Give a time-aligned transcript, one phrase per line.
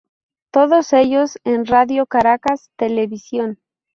[0.51, 3.59] Todos ellos en Radio Caracas Televisión.